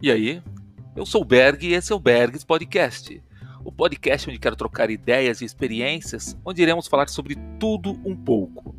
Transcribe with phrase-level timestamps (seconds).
[0.00, 0.40] E aí?
[0.94, 3.20] Eu sou o Berg e esse é o Bergs Podcast.
[3.64, 8.76] O podcast onde quero trocar ideias e experiências, onde iremos falar sobre tudo um pouco.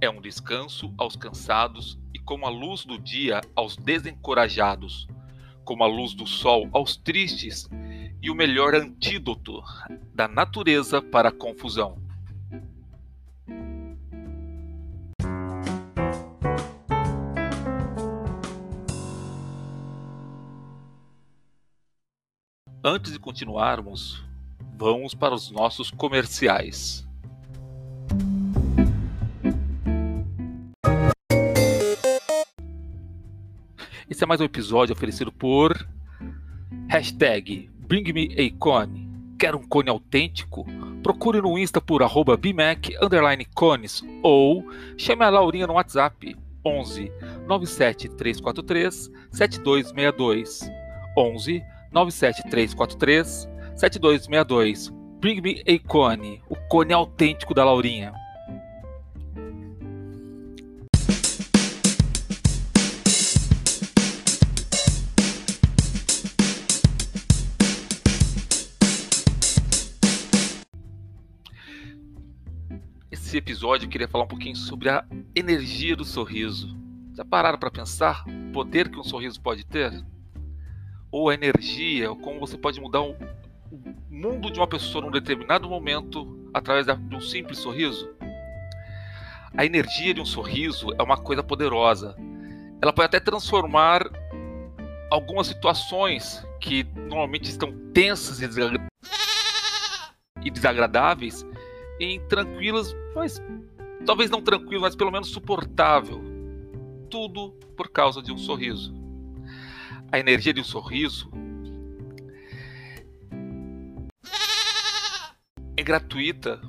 [0.00, 5.08] É um descanso aos cansados e como a luz do dia aos desencorajados,
[5.64, 7.68] como a luz do sol aos tristes
[8.22, 9.60] e o melhor antídoto
[10.14, 12.03] da natureza para a confusão.
[22.86, 24.22] Antes de continuarmos,
[24.76, 27.08] vamos para os nossos comerciais.
[34.06, 35.74] Esse é mais um episódio oferecido por
[36.86, 39.08] hashtag Bring Me a Cone.
[39.38, 40.66] Quer um cone autêntico?
[41.02, 42.92] Procure no Insta por arroba BMAC
[43.54, 44.62] cones ou
[44.98, 47.10] chame a Laurinha no WhatsApp 11
[47.46, 50.70] 97 343 7262
[51.16, 54.92] 11 97343 7262.
[55.20, 58.12] Bring me a cone, o cone autêntico da Laurinha.
[73.10, 76.76] Esse episódio eu queria falar um pouquinho sobre a energia do sorriso.
[77.16, 80.04] Já pararam para pensar o poder que um sorriso pode ter?
[81.14, 83.14] Ou a energia, ou como você pode mudar o
[84.10, 88.10] mundo de uma pessoa num determinado momento através de um simples sorriso?
[89.56, 92.16] A energia de um sorriso é uma coisa poderosa.
[92.82, 94.02] Ela pode até transformar
[95.08, 98.40] algumas situações que normalmente estão tensas
[100.42, 101.46] e desagradáveis
[102.00, 103.40] em tranquilas, mas
[104.04, 106.20] talvez não tranquilo, mas pelo menos suportável.
[107.08, 109.03] Tudo por causa de um sorriso
[110.14, 111.28] a energia de um sorriso
[115.76, 116.60] é gratuita.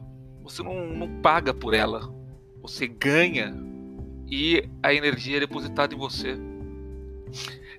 [0.41, 2.11] Você não, não paga por ela.
[2.63, 3.55] Você ganha
[4.27, 6.35] e a energia é depositada em você.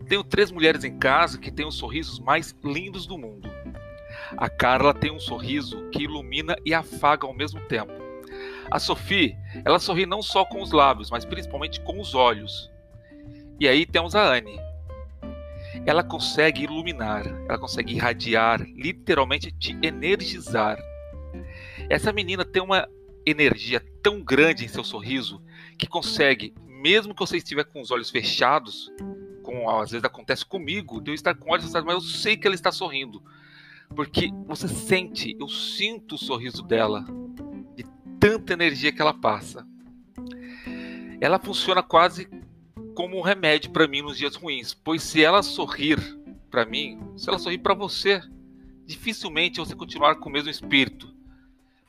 [0.09, 3.51] Tenho três mulheres em casa que têm os sorrisos mais lindos do mundo.
[4.37, 7.93] A Carla tem um sorriso que ilumina e afaga ao mesmo tempo.
[8.71, 12.71] A Sophie, ela sorri não só com os lábios, mas principalmente com os olhos.
[13.59, 14.61] E aí temos a Anne,
[15.87, 20.77] ela consegue iluminar, ela consegue irradiar, literalmente te energizar.
[21.89, 22.89] Essa menina tem uma
[23.25, 25.41] energia tão grande em seu sorriso
[25.79, 28.91] que consegue, mesmo que você estiver com os olhos fechados,
[29.45, 32.49] como às vezes acontece comigo, de eu estar com olhos fechados, mas eu sei que
[32.49, 33.23] ela está sorrindo.
[33.95, 37.05] Porque você sente, eu sinto o sorriso dela,
[37.77, 37.85] de
[38.19, 39.65] tanta energia que ela passa.
[41.21, 42.29] Ela funciona quase
[42.97, 45.99] como um remédio para mim nos dias ruins, pois se ela sorrir
[46.51, 48.23] para mim, se ela sorrir para você,
[48.87, 51.15] dificilmente você continuar com o mesmo espírito.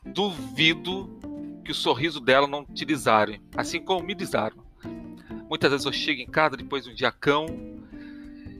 [0.05, 1.09] Duvido
[1.63, 4.65] que o sorriso dela não te desarme, assim como me desarma.
[5.49, 7.45] Muitas vezes eu chego em casa depois de um dia cão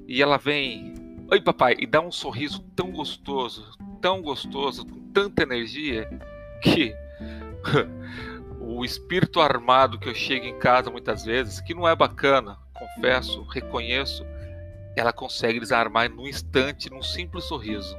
[0.07, 0.93] e ela vem,
[1.29, 6.09] oi papai, e dá um sorriso tão gostoso, tão gostoso, com tanta energia
[6.63, 6.95] que
[8.67, 13.41] o espírito armado que eu chego em casa muitas vezes, que não é bacana, confesso,
[13.43, 14.25] reconheço,
[14.95, 17.95] ela consegue desarmar num instante, num simples sorriso.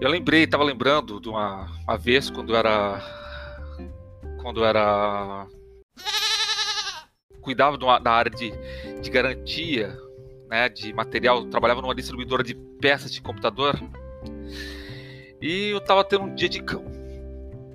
[0.00, 3.00] Eu lembrei, estava lembrando de uma, uma vez quando eu era
[4.42, 5.46] quando eu era
[7.40, 8.52] cuidava uma, da área de,
[9.00, 9.96] de garantia,
[10.48, 13.80] né, de material, trabalhava numa distribuidora de peças de computador.
[15.40, 16.95] E eu estava tendo um dia de cão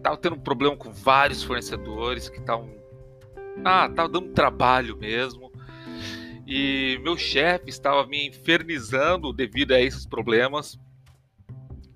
[0.02, 2.70] tava tendo um problema com vários fornecedores que estavam.
[3.64, 5.52] Ah, tava dando trabalho mesmo.
[6.46, 10.80] E meu chefe estava me infernizando devido a esses problemas.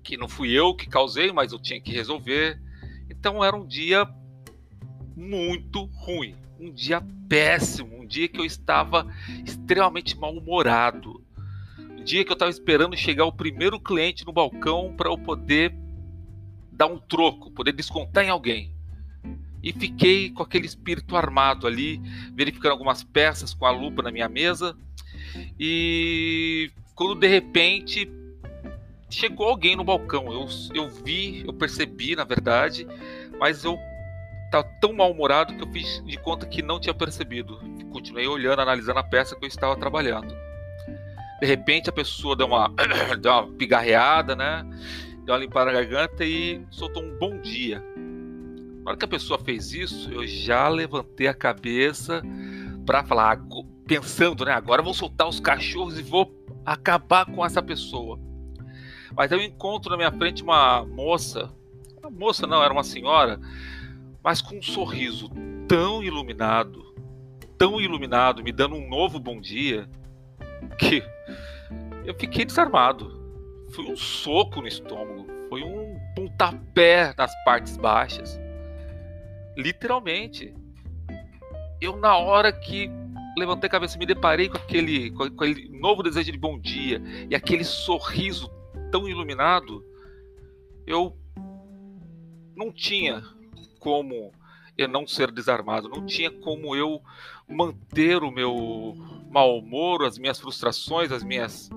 [0.02, 2.60] Que não fui eu que causei, mas eu tinha que resolver.
[3.10, 4.08] Então era um dia
[5.16, 6.36] muito ruim.
[6.60, 8.00] Um dia péssimo.
[8.00, 9.06] Um dia que eu estava
[9.44, 11.22] extremamente mal-humorado.
[11.78, 15.74] Um dia que eu estava esperando chegar o primeiro cliente no balcão para eu poder
[16.76, 18.72] dar um troco, poder descontar em alguém.
[19.62, 22.00] E fiquei com aquele espírito armado ali,
[22.34, 24.76] verificando algumas peças com a lupa na minha mesa.
[25.58, 28.08] E quando de repente
[29.10, 32.86] chegou alguém no balcão, eu, eu vi, eu percebi na verdade,
[33.40, 33.78] mas eu
[34.44, 37.58] estava tão mal-humorado que eu fiz de conta que não tinha percebido.
[37.90, 40.32] Continuei olhando, analisando a peça que eu estava trabalhando.
[41.40, 42.72] De repente a pessoa deu uma,
[43.20, 44.64] deu uma pigarreada, né?
[45.26, 47.82] Deu uma limpada na garganta e soltou um bom dia.
[48.84, 52.22] Na hora que a pessoa fez isso, eu já levantei a cabeça
[52.86, 53.40] para falar,
[53.84, 54.52] pensando, né?
[54.52, 56.32] Agora vou soltar os cachorros e vou
[56.64, 58.20] acabar com essa pessoa.
[59.16, 61.52] Mas eu encontro na minha frente uma moça,
[61.98, 63.40] uma moça não, era uma senhora,
[64.22, 65.28] mas com um sorriso
[65.66, 66.94] tão iluminado,
[67.58, 69.90] tão iluminado, me dando um novo bom dia,
[70.78, 71.02] que
[72.04, 73.25] eu fiquei desarmado.
[73.70, 78.38] Foi um soco no estômago, foi um pontapé nas partes baixas.
[79.56, 80.54] Literalmente.
[81.80, 82.90] Eu, na hora que
[83.36, 87.34] levantei a cabeça, me deparei com aquele, com aquele novo desejo de bom dia e
[87.34, 88.50] aquele sorriso
[88.90, 89.84] tão iluminado,
[90.86, 91.16] eu
[92.56, 93.22] não tinha
[93.78, 94.32] como
[94.78, 97.00] eu não ser desarmado, não tinha como eu
[97.48, 98.94] manter o meu
[99.30, 101.70] mau humor, as minhas frustrações, as minhas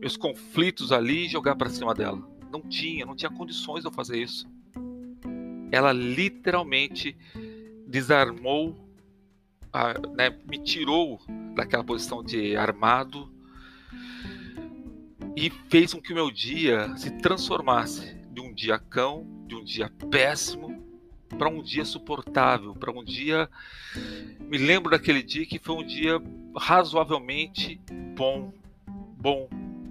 [0.00, 2.22] meus conflitos ali e jogar para cima dela.
[2.50, 4.48] Não tinha, não tinha condições de eu fazer isso.
[5.70, 7.16] Ela literalmente
[7.86, 8.76] desarmou,
[9.72, 11.20] a, né, me tirou
[11.54, 13.30] daquela posição de armado
[15.36, 19.64] e fez com que o meu dia se transformasse de um dia cão, de um
[19.64, 20.82] dia péssimo,
[21.36, 23.48] para um dia suportável, para um dia.
[24.40, 26.20] Me lembro daquele dia que foi um dia
[26.56, 27.80] razoavelmente
[28.16, 28.52] bom,
[29.16, 29.48] bom,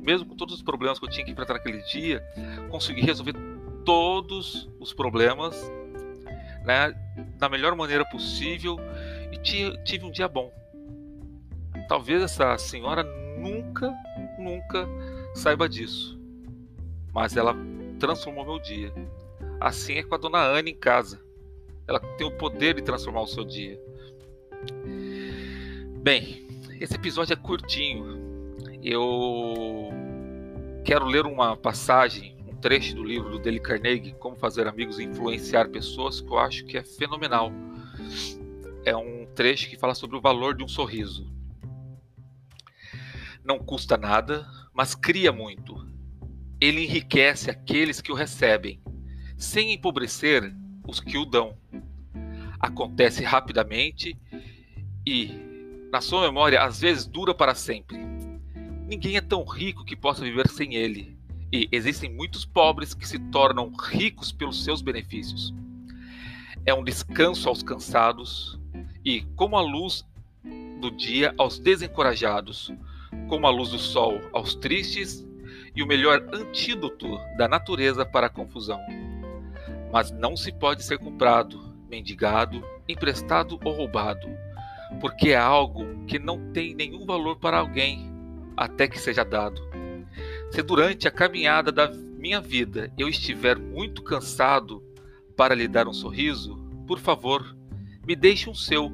[0.07, 2.24] mesmo com todos os problemas que eu tinha que enfrentar naquele dia,
[2.69, 3.33] consegui resolver
[3.83, 5.69] todos os problemas,
[6.63, 6.95] né,
[7.38, 8.77] da melhor maneira possível
[9.33, 10.50] e tive um dia bom.
[11.89, 13.04] Talvez essa senhora
[13.38, 13.94] nunca,
[14.39, 14.88] nunca
[15.36, 16.18] saiba disso,
[17.13, 17.54] mas ela
[18.00, 18.94] transformou meu dia.
[19.59, 21.21] Assim é com a dona Ana em casa.
[21.86, 23.77] Ela tem o poder de transformar o seu dia.
[26.01, 26.48] Bem,
[26.80, 28.27] esse episódio é curtinho.
[28.89, 29.89] Eu
[30.86, 35.04] quero ler uma passagem, um trecho do livro do Dale Carnegie, Como Fazer Amigos e
[35.04, 37.51] Influenciar Pessoas, que eu acho que é fenomenal.
[38.86, 41.30] É um trecho que fala sobre o valor de um sorriso.
[43.44, 45.86] Não custa nada, mas cria muito.
[46.62, 48.81] Ele enriquece aqueles que o recebem,
[49.36, 50.56] sem empobrecer
[50.88, 51.57] os que o dão.
[52.57, 54.18] Acontece rapidamente
[55.06, 55.30] e,
[55.92, 58.06] na sua memória, às vezes dura para sempre.
[58.88, 61.18] Ninguém é tão rico que possa viver sem ele,
[61.51, 65.54] e existem muitos pobres que se tornam ricos pelos seus benefícios.
[66.66, 68.57] É um descanso aos cansados
[69.04, 70.06] e, como a luz
[70.80, 72.72] do dia aos desencorajados,
[73.28, 75.28] como a luz do sol aos tristes
[75.75, 78.80] e o melhor antídoto da natureza para a confusão.
[79.92, 84.30] Mas não se pode ser comprado, mendigado, emprestado ou roubado,
[85.01, 88.06] porque é algo que não tem nenhum valor para alguém
[88.57, 89.62] até que seja dado.
[90.51, 94.83] Se durante a caminhada da minha vida eu estiver muito cansado
[95.36, 96.57] para lhe dar um sorriso,
[96.88, 97.56] por favor,
[98.06, 98.92] me deixe um seu,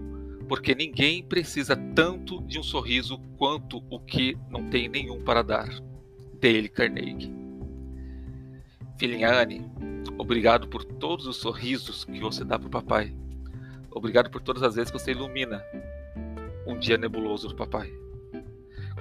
[0.48, 5.70] porque ninguém precisa tanto de um sorriso quanto o que não tem nenhum para dar.
[6.42, 7.32] Dale Carnegie.
[9.00, 9.72] Filhinha Anne,
[10.18, 13.14] Obrigado por todos os sorrisos que você dá para o papai.
[13.92, 15.64] Obrigado por todas as vezes que você ilumina
[16.68, 17.92] um dia nebuloso do papai.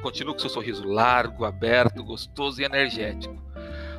[0.02, 3.34] Continue com seu sorriso largo, aberto, gostoso e energético.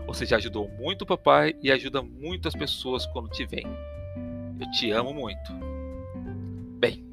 [0.05, 3.65] Você já ajudou muito o papai e ajuda muitas pessoas quando te vem.
[4.59, 5.51] Eu te amo muito.
[6.77, 7.05] Bem,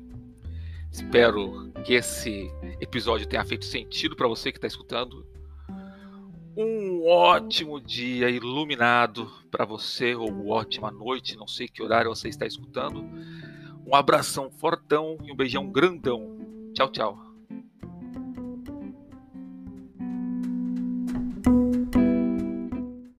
[0.91, 5.25] espero que esse episódio tenha feito sentido para você que está escutando
[6.57, 12.47] um ótimo dia iluminado para você, ou ótima noite, não sei que horário você está
[12.47, 13.03] escutando.
[13.87, 16.39] Um abração fortão e um beijão grandão.
[16.75, 17.30] Tchau, tchau.